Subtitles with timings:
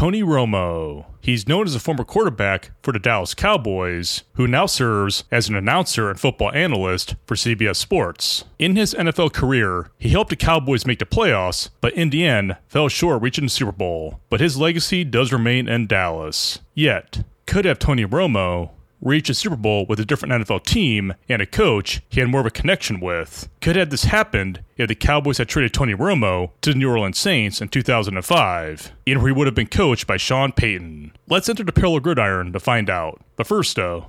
[0.00, 1.04] Tony Romo.
[1.20, 5.54] He's known as a former quarterback for the Dallas Cowboys, who now serves as an
[5.54, 8.46] announcer and football analyst for CBS Sports.
[8.58, 12.56] In his NFL career, he helped the Cowboys make the playoffs, but in the end
[12.66, 14.20] fell short reaching the Super Bowl.
[14.30, 16.60] But his legacy does remain in Dallas.
[16.72, 18.70] Yet, could have Tony Romo
[19.00, 22.40] reach a Super Bowl with a different NFL team and a coach he had more
[22.40, 23.48] of a connection with.
[23.60, 27.18] Could have this happened if the Cowboys had traded Tony Romo to the New Orleans
[27.18, 31.12] Saints in 2005, and where he would have been coached by Sean Payton.
[31.28, 33.20] Let's enter the parallel gridiron to find out.
[33.36, 34.06] But first, though,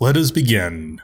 [0.00, 1.00] let us begin.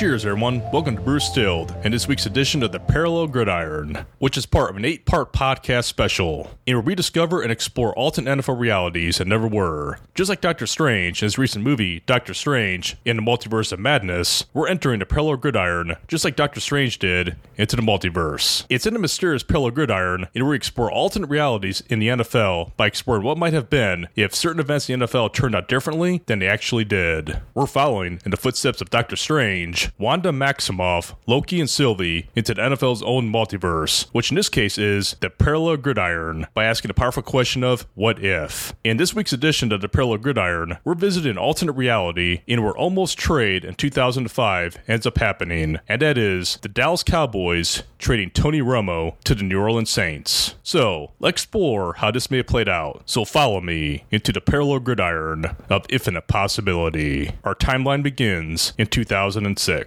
[0.00, 0.62] Cheers, everyone.
[0.70, 4.70] Welcome to Brew Stilled and this week's edition of the Parallel Gridiron, which is part
[4.70, 9.18] of an eight part podcast special, in where we discover and explore alternate NFL realities
[9.18, 9.98] that never were.
[10.14, 14.46] Just like Doctor Strange in his recent movie, Doctor Strange in the Multiverse of Madness,
[14.54, 18.64] we're entering the Parallel Gridiron, just like Doctor Strange did, into the multiverse.
[18.70, 22.74] It's in the mysterious Parallel Gridiron, in where we explore alternate realities in the NFL
[22.78, 26.22] by exploring what might have been if certain events in the NFL turned out differently
[26.24, 27.42] than they actually did.
[27.52, 32.62] We're following in the footsteps of Doctor Strange Wanda Maximoff, Loki, and Sylvie into the
[32.62, 37.22] NFL's own multiverse, which in this case is the Parallel Gridiron, by asking the powerful
[37.22, 38.72] question of what if.
[38.84, 43.18] In this week's edition of the Parallel Gridiron, we're visiting alternate reality in where almost
[43.18, 49.18] trade in 2005 ends up happening, and that is the Dallas Cowboys trading Tony Romo
[49.24, 50.54] to the New Orleans Saints.
[50.62, 53.02] So, let's explore how this may have played out.
[53.06, 57.32] So follow me into the Parallel Gridiron of infinite possibility.
[57.44, 59.79] Our timeline begins in 2006.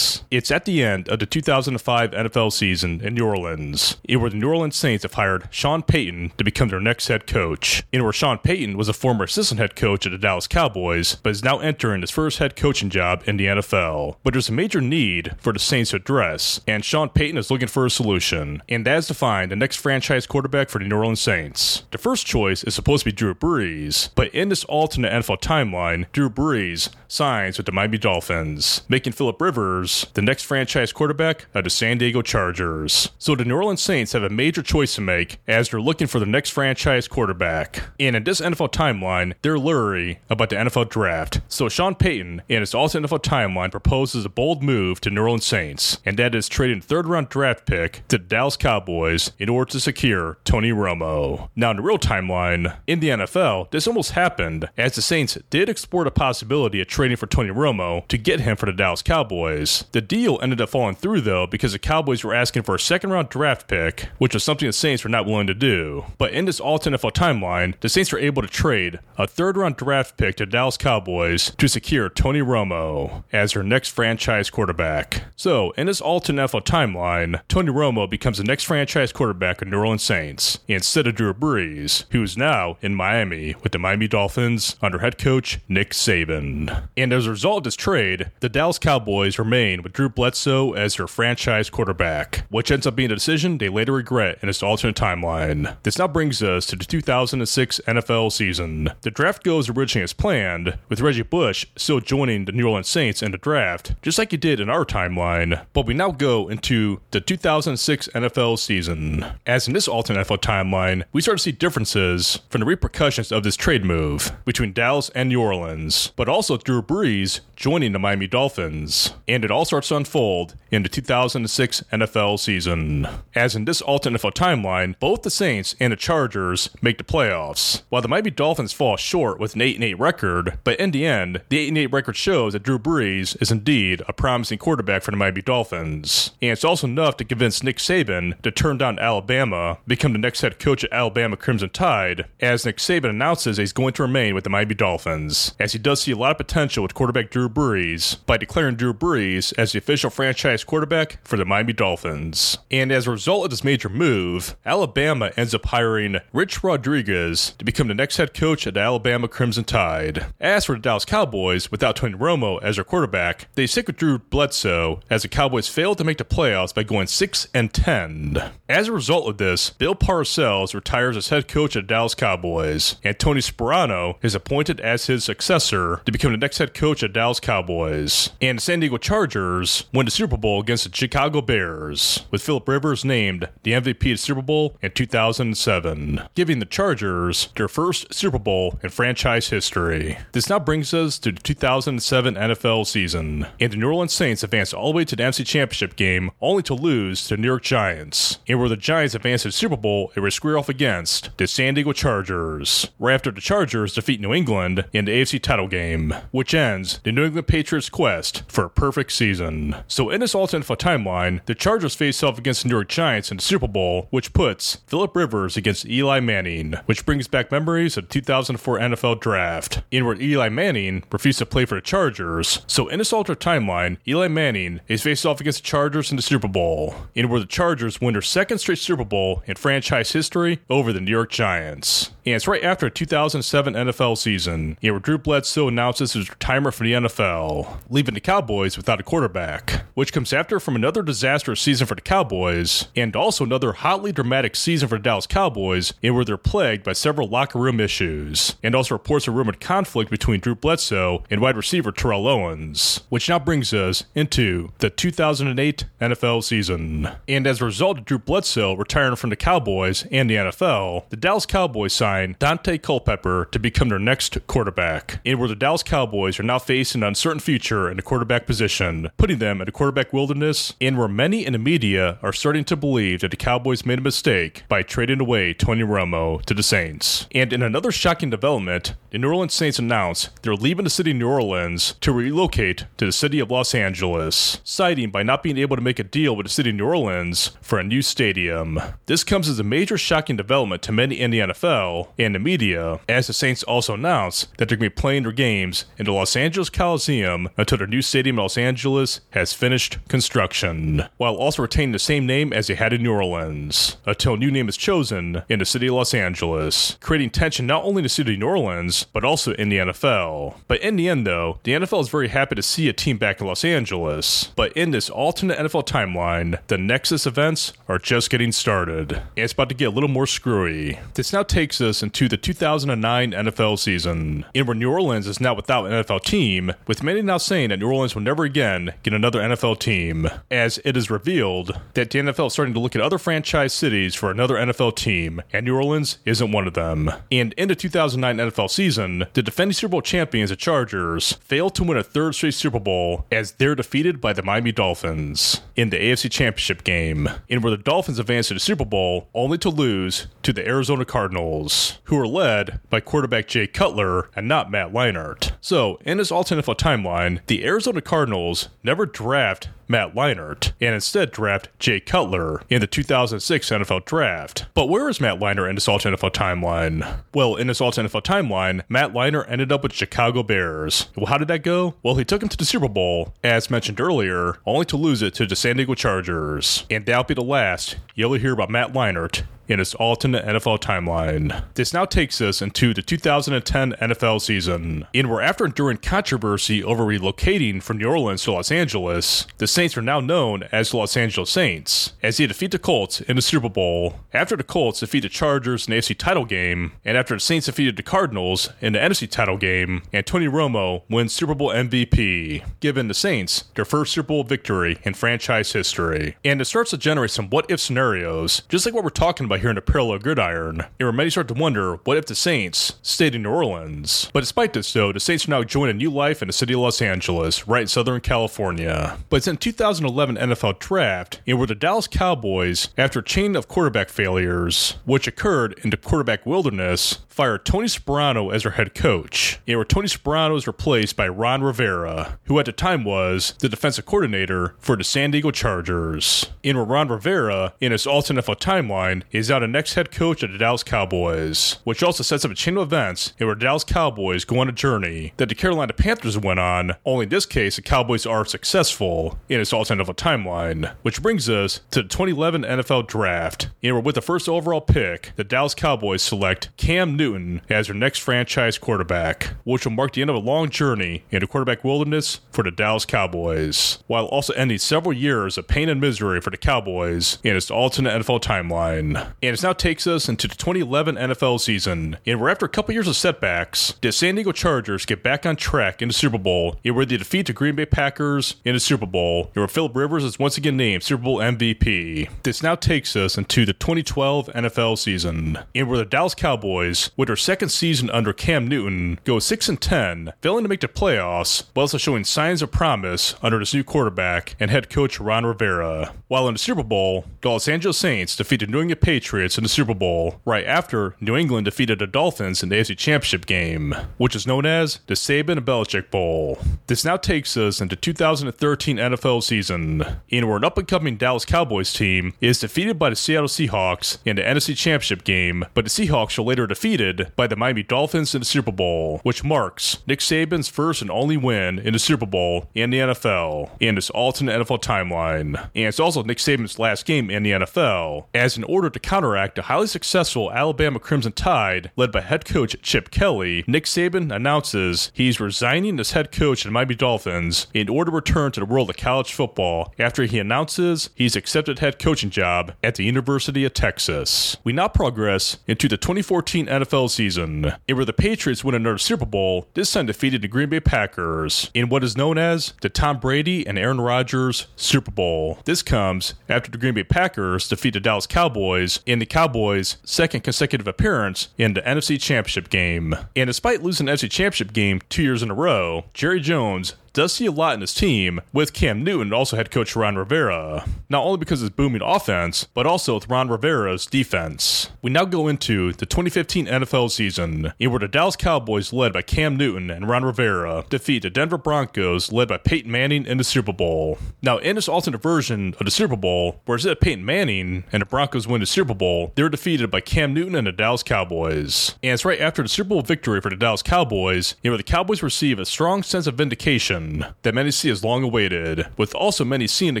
[0.30, 4.36] It's at the end of the 2005 NFL season in New Orleans, in where the
[4.36, 8.12] New Orleans Saints have hired Sean Payton to become their next head coach, in where
[8.12, 11.58] Sean Payton was a former assistant head coach at the Dallas Cowboys, but is now
[11.58, 14.16] entering his first head coaching job in the NFL.
[14.24, 17.68] But there's a major need for the Saints to address, and Sean Payton is looking
[17.68, 20.96] for a solution, and that is to find the next franchise quarterback for the New
[20.96, 21.84] Orleans Saints.
[21.90, 26.06] The first choice is supposed to be Drew Brees, but in this alternate NFL timeline,
[26.12, 31.64] Drew Brees signs with the Miami Dolphins, making Philip Rivers the next franchise quarterback of
[31.64, 33.10] the San Diego Chargers.
[33.18, 36.18] So the New Orleans Saints have a major choice to make as they're looking for
[36.20, 37.82] the next franchise quarterback.
[37.98, 41.40] And in this NFL timeline, they're leery about the NFL draft.
[41.48, 45.44] So Sean Payton, in his alternate NFL timeline, proposes a bold move to New Orleans
[45.44, 49.70] Saints, and that is trading third round draft pick to the Dallas Cowboys in order
[49.72, 51.48] to secure Tony Romo.
[51.56, 55.68] Now, in the real timeline, in the NFL, this almost happened as the Saints did
[55.68, 59.55] explore the possibility of trading for Tony Romo to get him for the Dallas Cowboys.
[59.92, 63.10] The deal ended up falling through, though, because the Cowboys were asking for a second
[63.10, 66.04] round draft pick, which was something the Saints were not willing to do.
[66.18, 69.76] But in this alternate NFL timeline, the Saints were able to trade a third round
[69.76, 75.24] draft pick to Dallas Cowboys to secure Tony Romo as their next franchise quarterback.
[75.36, 79.78] So, in this alternate NFL timeline, Tony Romo becomes the next franchise quarterback of New
[79.78, 84.76] Orleans Saints instead of Drew Brees, who is now in Miami with the Miami Dolphins
[84.82, 86.88] under head coach Nick Saban.
[86.96, 90.96] And as a result of this trade, the Dallas Cowboys remain with Drew Bledsoe as
[90.96, 94.96] their franchise quarterback, which ends up being a decision they later regret in this alternate
[94.96, 95.76] timeline.
[95.82, 98.90] This now brings us to the 2006 NFL season.
[99.02, 103.22] The draft goes originally as planned, with Reggie Bush still joining the New Orleans Saints
[103.22, 105.64] in the draft, just like he did in our timeline.
[105.72, 109.24] But we now go into the 2006 NFL season.
[109.46, 113.42] As in this alternate NFL timeline, we start to see differences from the repercussions of
[113.42, 118.26] this trade move between Dallas and New Orleans, but also Drew Brees joining the Miami
[118.26, 119.14] Dolphins.
[119.28, 123.08] And it all starts to unfold in the 2006 NFL season.
[123.34, 127.82] As in this alternate NFL timeline, both the Saints and the Chargers make the playoffs,
[127.88, 130.58] while the Miami Dolphins fall short with an 8 8 record.
[130.64, 134.12] But in the end, the 8 8 record shows that Drew Brees is indeed a
[134.12, 136.30] promising quarterback for the Miami Dolphins.
[136.40, 140.40] And it's also enough to convince Nick Saban to turn down Alabama, become the next
[140.40, 144.44] head coach at Alabama Crimson Tide, as Nick Saban announces he's going to remain with
[144.44, 148.24] the Miami Dolphins, as he does see a lot of potential with quarterback Drew Brees
[148.26, 152.58] by declaring Drew Brees as the official franchise quarterback for the Miami Dolphins.
[152.70, 157.64] And as a result of this major move, Alabama ends up hiring Rich Rodriguez to
[157.64, 160.26] become the next head coach at the Alabama Crimson Tide.
[160.38, 164.18] As for the Dallas Cowboys, without Tony Romo as their quarterback, they stick with Drew
[164.18, 168.42] Bledsoe as the Cowboys failed to make the playoffs by going 6 and 10.
[168.68, 172.96] As a result of this, Bill Parcells retires as head coach at the Dallas Cowboys,
[173.02, 177.12] and Tony Sparano is appointed as his successor to become the next head coach at
[177.12, 178.30] Dallas Cowboys.
[178.40, 183.04] And San Diego Chargers win the Super Bowl against the Chicago Bears, with Philip Rivers
[183.04, 188.80] named the MVP of Super Bowl in 2007, giving the Chargers their first Super Bowl
[188.82, 190.18] in franchise history.
[190.32, 194.74] This now brings us to the 2007 NFL season, and the New Orleans Saints advanced
[194.74, 197.62] all the way to the NFC Championship game, only to lose to the New York
[197.62, 201.30] Giants, and where the Giants advanced to the Super Bowl, it was square off against
[201.36, 205.68] the San Diego Chargers, right after the Chargers defeat New England in the AFC title
[205.68, 209.76] game, which ends the New England Patriots' quest for a perfect season.
[209.88, 213.36] So in this alternate timeline, the Chargers face off against the New York Giants in
[213.36, 218.08] the Super Bowl, which puts Philip Rivers against Eli Manning, which brings back memories of
[218.08, 222.62] the 2004 NFL Draft, in where Eli Manning refused to play for the Chargers.
[222.66, 226.22] So in this alternate timeline, Eli Manning is faced off against the Chargers in the
[226.22, 230.60] Super Bowl, in where the Chargers win their second straight Super Bowl in franchise history
[230.68, 232.10] over the New York Giants.
[232.26, 236.74] And it's right after the 2007 NFL season, and where Drew Bledsoe announces his retirement
[236.74, 241.60] from the NFL, leaving the Cowboys without a quarterback, which comes after from another disastrous
[241.60, 246.16] season for the Cowboys, and also another hotly dramatic season for the Dallas Cowboys, in
[246.16, 250.40] where they're plagued by several locker room issues, and also reports of rumored conflict between
[250.40, 256.42] Drew Bledsoe and wide receiver Terrell Owens, which now brings us into the 2008 NFL
[256.42, 257.08] season.
[257.28, 261.16] And as a result of Drew Bledsoe retiring from the Cowboys and the NFL, the
[261.16, 266.38] Dallas Cowboys signed Daunte Culpepper to become their next quarterback, and where the Dallas Cowboys
[266.40, 270.12] are now facing an uncertain future in the quarterback position, putting them in a quarterback
[270.12, 273.98] wilderness, and where many in the media are starting to believe that the Cowboys made
[273.98, 277.26] a mistake by trading away Tony Romo to the Saints.
[277.32, 281.16] And in another shocking development, the New Orleans Saints announced they're leaving the city of
[281.16, 285.76] New Orleans to relocate to the city of Los Angeles, citing by not being able
[285.76, 288.78] to make a deal with the city of New Orleans for a new stadium.
[289.06, 293.00] This comes as a major shocking development to many in the NFL and the media,
[293.08, 296.12] as the Saints also announced that they're going to be playing their games in the
[296.12, 301.62] Los Angeles Coliseum until their new stadium in Los Angeles has finished construction, while also
[301.62, 304.76] retaining the same name as they had in New Orleans, until a new name is
[304.76, 308.40] chosen in the city of Los Angeles, creating tension not only in the city of
[308.40, 310.54] New Orleans, but also in the NFL.
[310.68, 313.40] But in the end, though, the NFL is very happy to see a team back
[313.40, 314.52] in Los Angeles.
[314.56, 319.52] But in this alternate NFL timeline, the Nexus events are just getting started, and it's
[319.52, 320.98] about to get a little more screwy.
[321.14, 325.54] This now takes us into the 2009 NFL season, in where New Orleans is now
[325.54, 329.14] without an NFL team, with many now saying that New Orleans will never again get
[329.14, 333.02] another NFL team, as it is revealed that the NFL is starting to look at
[333.02, 337.10] other franchise cities for another NFL team, and New Orleans isn't one of them.
[337.30, 341.84] And in the 2009 NFL season, the defending Super Bowl champions, the Chargers, failed to
[341.84, 345.98] win a third straight Super Bowl as they're defeated by the Miami Dolphins in the
[345.98, 350.26] AFC Championship game, in where the Dolphins advanced to the Super Bowl only to lose
[350.42, 351.72] to the Arizona Cardinals,
[352.04, 355.52] who were led by quarterback Jay Cutler and not Matt Leinart.
[355.60, 361.68] So, in his alternate timeline, the Arizona Cardinals never draft Matt Leinart and instead draft
[361.78, 364.66] Jay Cutler in the 2006 NFL Draft.
[364.74, 367.18] But where is Matt Leinart in this alternate NFL timeline?
[367.34, 371.08] Well, in this alternate NFL timeline, Matt Leinart ended up with Chicago Bears.
[371.16, 371.94] Well, how did that go?
[372.02, 375.34] Well, he took him to the Super Bowl, as mentioned earlier, only to lose it
[375.34, 376.84] to the San Diego Chargers.
[376.90, 381.64] And that'll be the last you'll hear about Matt Leinart in its alternate NFL timeline.
[381.74, 387.04] This now takes us into the 2010 NFL season, in where after enduring controversy over
[387.04, 391.16] relocating from New Orleans to Los Angeles, the Saints are now known as the Los
[391.16, 395.20] Angeles Saints, as they defeat the Colts in the Super Bowl, after the Colts defeat
[395.20, 398.92] the Chargers in the AFC title game, and after the Saints defeated the Cardinals in
[398.92, 403.84] the NFC title game, and Tony Romo wins Super Bowl MVP, giving the Saints their
[403.84, 406.36] first Super Bowl victory in franchise history.
[406.44, 409.55] And it starts to generate some what if scenarios, just like what we're talking about
[409.58, 412.94] here in a parallel gridiron, and where many start to wonder what if the Saints
[413.02, 414.30] stayed in New Orleans.
[414.32, 416.74] But despite this, though, the Saints are now enjoying a new life in the city
[416.74, 419.18] of Los Angeles, right in Southern California.
[419.28, 423.68] But it's in 2011 NFL Draft, and where the Dallas Cowboys, after a chain of
[423.68, 429.60] quarterback failures, which occurred in the quarterback wilderness, fired Tony Sparano as their head coach,
[429.66, 433.68] and where Tony Sparano is replaced by Ron Rivera, who at the time was the
[433.68, 436.46] defensive coordinator for the San Diego Chargers.
[436.64, 440.42] And where Ron Rivera, in his alternate NFL timeline, is now the next head coach
[440.42, 443.64] of the Dallas Cowboys, which also sets up a chain of events in where the
[443.64, 447.46] Dallas Cowboys go on a journey that the Carolina Panthers went on, only in this
[447.46, 452.62] case, the Cowboys are successful, in its NFL timeline, which brings us to the 2011
[452.62, 453.68] NFL Draft.
[453.82, 457.96] And we're with the first overall pick, the Dallas Cowboys select Cam Newton as their
[457.96, 461.84] next franchise quarterback, which will mark the end of a long journey in the quarterback
[461.84, 466.50] wilderness for the Dallas Cowboys, while also ending several years of pain and misery for
[466.50, 469.32] the Cowboys in its alternate NFL timeline.
[469.42, 472.94] And it now takes us into the 2011 NFL season, and we're after a couple
[472.94, 476.76] years of setbacks, the San Diego Chargers get back on track in the Super Bowl,
[476.84, 479.94] and where they defeat the Green Bay Packers in the Super Bowl, and where Philip
[479.94, 482.30] Rivers is once again named Super Bowl MVP.
[482.44, 487.26] This now takes us into the 2012 NFL season, and where the Dallas Cowboys, with
[487.26, 491.64] their second season under Cam Newton, go 6 and 10, failing to make the playoffs,
[491.74, 496.14] but also showing signs of promise under this new quarterback and head coach Ron Rivera.
[496.28, 499.68] While in the Super Bowl, the Los Angeles Saints defeated New England Patriots in the
[499.68, 504.36] Super Bowl right after New England defeated the Dolphins in the AFC Championship game, which
[504.36, 506.58] is known as the Saban and Belichick Bowl.
[506.86, 511.44] This now takes us into 2013 NFL season, and where an up and coming Dallas
[511.44, 515.90] Cowboys team is defeated by the Seattle Seahawks in the NFC Championship game, but the
[515.90, 520.20] Seahawks are later defeated by the Miami Dolphins in the Super Bowl, which marks Nick
[520.20, 524.60] Saban's first and only win in the Super Bowl in the NFL in this alternate
[524.60, 525.58] NFL timeline.
[525.74, 529.58] And it's also Nick Saban's last game in the NFL, as in order to counteract
[529.58, 535.10] a highly successful Alabama Crimson Tide led by head coach Chip Kelly, Nick Saban announces
[535.14, 538.90] he's resigning as head coach the Miami Dolphins in order to return to the world
[538.90, 543.72] of college football after he announces he's accepted head coaching job at the University of
[543.72, 544.58] Texas.
[544.64, 549.24] We now progress into the 2014 NFL season, and where the Patriots win another Super
[549.24, 553.18] Bowl, this time defeated the Green Bay Packers in what is known as the Tom
[553.18, 555.60] Brady and Aaron Rodgers Super Bowl.
[555.64, 560.40] This comes after the Green Bay Packers defeat the Dallas Cowboys in the Cowboys' second
[560.40, 563.14] consecutive appearance in the NFC Championship game.
[563.34, 567.32] And despite losing the NFC Championship game two years in a row, Jerry Jones does
[567.32, 570.84] see a lot in his team with Cam Newton, also head coach Ron Rivera.
[571.08, 574.90] Not only because of his booming offense, but also with Ron Rivera's defense.
[575.00, 579.22] We now go into the 2015 NFL season, in where the Dallas Cowboys, led by
[579.22, 583.44] Cam Newton and Ron Rivera, defeat the Denver Broncos, led by Peyton Manning in the
[583.44, 584.18] Super Bowl.
[584.42, 588.02] Now, in this alternate version of the Super Bowl, where instead of Peyton Manning and
[588.02, 591.02] the Broncos win the Super Bowl, they were defeated by Cam Newton and the Dallas
[591.02, 591.94] Cowboys.
[592.02, 594.82] And it's right after the Super Bowl victory for the Dallas Cowboys, in where the
[594.82, 597.05] Cowboys receive a strong sense of vindication
[597.42, 600.00] that many see as long awaited, with also many seeing the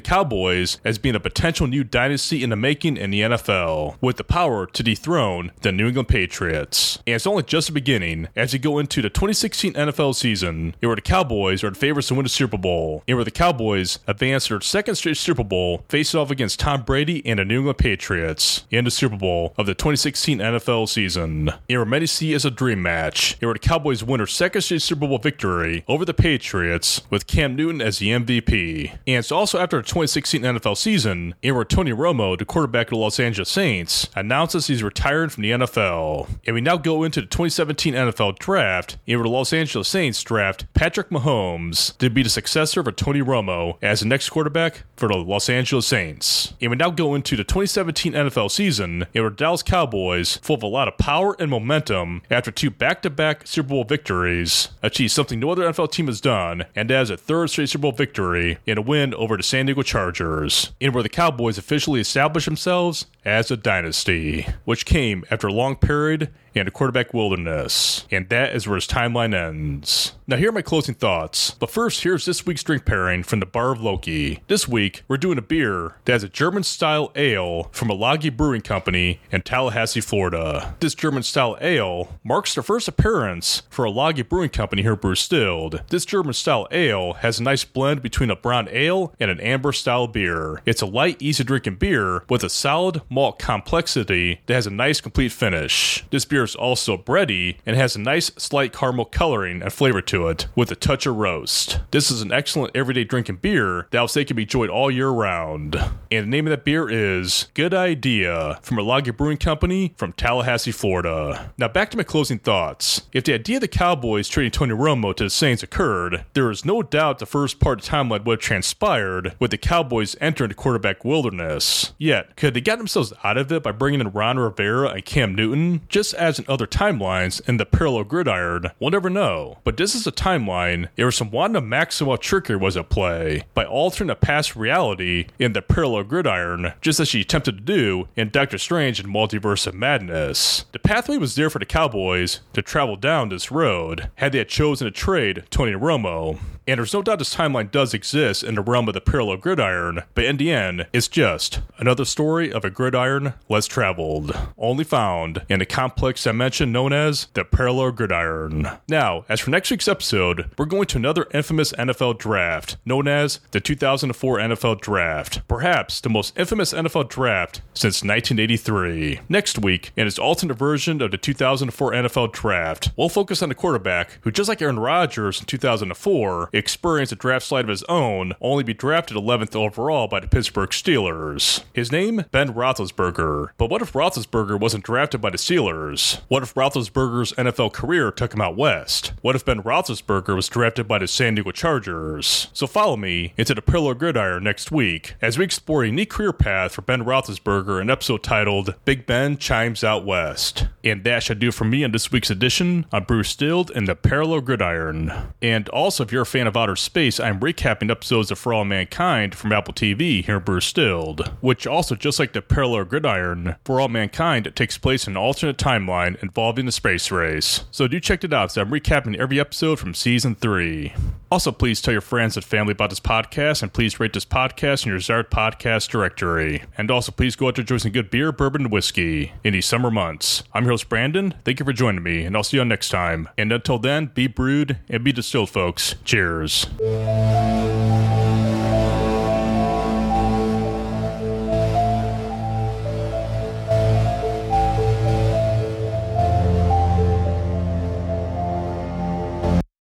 [0.00, 4.24] Cowboys as being a potential new dynasty in the making in the NFL, with the
[4.24, 6.98] power to dethrone the New England Patriots.
[7.06, 10.94] And it's only just the beginning as you go into the 2016 NFL season, where
[10.94, 14.48] the Cowboys are the favorites to win the Super Bowl, and where the Cowboys advance
[14.48, 18.64] their second straight Super Bowl, face off against Tom Brady and the New England Patriots
[18.70, 21.48] in the Super Bowl of the 2016 NFL season.
[21.68, 24.62] And where many see as a dream match, and where the Cowboys win their second
[24.62, 28.90] straight Super Bowl victory over the Patriots with Cam Newton as the MVP.
[28.90, 32.90] And it's also after the 2016 NFL season, in where Tony Romo, the quarterback of
[32.90, 36.28] the Los Angeles Saints, announces he's retiring from the NFL.
[36.46, 40.22] And we now go into the 2017 NFL draft, in where the Los Angeles Saints
[40.22, 45.08] draft Patrick Mahomes to be the successor of Tony Romo as the next quarterback for
[45.08, 46.54] the Los Angeles Saints.
[46.60, 50.62] And we now go into the 2017 NFL season, in where Dallas Cowboys, full of
[50.62, 55.10] a lot of power and momentum after two back to back Super Bowl victories, achieve
[55.10, 58.58] something no other NFL team has done, and as a third straight Super Bowl victory
[58.66, 63.06] in a win over the San Diego Chargers, in where the Cowboys officially established themselves
[63.24, 68.06] as a dynasty, which came after a long period and a quarterback wilderness.
[68.10, 70.12] And that is where his timeline ends.
[70.28, 71.52] Now, here are my closing thoughts.
[71.52, 74.42] But first, here's this week's drink pairing from the Bar of Loki.
[74.48, 78.62] This week, we're doing a beer that has a German style ale from Ology Brewing
[78.62, 80.74] Company in Tallahassee, Florida.
[80.80, 85.14] This German style ale marks the first appearance for Ology Brewing Company here at Brew
[85.14, 85.82] Stilled.
[85.90, 89.72] This German style ale has a nice blend between a brown ale and an amber
[89.72, 90.60] style beer.
[90.66, 95.00] It's a light, easy drinking beer with a solid malt complexity that has a nice,
[95.00, 96.04] complete finish.
[96.10, 100.46] This beer also bready and has a nice, slight caramel coloring and flavor to it
[100.54, 101.80] with a touch of roast.
[101.90, 105.08] This is an excellent everyday drinking beer that I'll say can be enjoyed all year
[105.08, 105.74] round.
[106.10, 110.72] And the name of that beer is Good Idea from Ology Brewing Company from Tallahassee,
[110.72, 111.52] Florida.
[111.58, 113.02] Now back to my closing thoughts.
[113.12, 116.64] If the idea of the Cowboys trading Tony Romo to the Saints occurred, there is
[116.64, 120.48] no doubt the first part of the timeline would have transpired with the Cowboys entering
[120.48, 121.92] the quarterback wilderness.
[121.98, 125.34] Yet, could they get themselves out of it by bringing in Ron Rivera and Cam
[125.34, 125.82] Newton?
[125.88, 129.58] Just as lies in other timelines in the parallel gridiron, we'll never know.
[129.64, 134.10] But this is a timeline where some Wanda Maximoff trickery was at play by altering
[134.10, 138.58] a past reality in the parallel gridiron, just as she attempted to do in Doctor
[138.58, 140.66] Strange and Multiverse of Madness.
[140.72, 144.48] The pathway was there for the Cowboys to travel down this road had they had
[144.48, 146.38] chosen to trade Tony Romo.
[146.66, 150.02] And there's no doubt this timeline does exist in the realm of the parallel gridiron,
[150.14, 155.42] but in the end, it's just another story of a gridiron less traveled, only found
[155.48, 158.68] in a complex dimension known as the parallel gridiron.
[158.88, 163.38] Now, as for next week's episode, we're going to another infamous NFL draft known as
[163.52, 169.20] the 2004 NFL Draft, perhaps the most infamous NFL draft since 1983.
[169.28, 173.54] Next week, in its alternate version of the 2004 NFL Draft, we'll focus on the
[173.54, 178.32] quarterback who, just like Aaron Rodgers in 2004, experienced a draft slide of his own,
[178.40, 181.62] only be drafted 11th overall by the Pittsburgh Steelers.
[181.72, 183.50] His name, Ben Roethlisberger.
[183.56, 186.20] But what if Roethlisberger wasn't drafted by the Steelers?
[186.28, 189.12] What if Roethlisberger's NFL career took him out west?
[189.22, 192.48] What if Ben Roethlisberger was drafted by the San Diego Chargers?
[192.52, 196.32] So follow me into the Parallel Gridiron next week as we explore a unique career
[196.32, 200.66] path for Ben Roethlisberger in an episode titled Big Ben Chimes Out West.
[200.84, 203.94] And that should do for me on this week's edition of Brew Stilled and the
[203.94, 205.12] Parallel Gridiron.
[205.42, 208.64] And also, if you're a fan of outer space, I'm recapping episodes of For All
[208.64, 213.80] Mankind from Apple TV here Brew Stilled, which also, just like the Parallel Gridiron, For
[213.80, 217.64] All Mankind takes place in an alternate timeline involving the space race.
[217.70, 220.94] So do check it out, so I'm recapping every episode from season 3.
[221.30, 224.84] Also, please tell your friends and family about this podcast, and please rate this podcast
[224.84, 226.62] in your desired podcast directory.
[226.78, 229.66] And also, please go out to enjoy some good beer, bourbon, and whiskey in these
[229.66, 230.44] summer months.
[230.54, 231.34] I'm your host, Brandon.
[231.44, 233.28] Thank you for joining me, and I'll see you on next time.
[233.36, 235.96] And until then, be brewed and be distilled, folks.
[236.04, 236.66] Cheers.